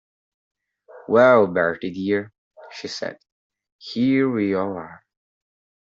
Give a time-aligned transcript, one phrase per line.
[1.07, 2.33] "Well, Bertie, dear,"
[2.71, 3.19] she said,
[3.77, 5.03] "here we all are."